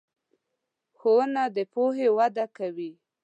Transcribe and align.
ښوونه 0.97 1.43
د 1.55 1.57
پوهې 1.73 2.07
وده 2.17 2.45
کوي. 2.57 2.91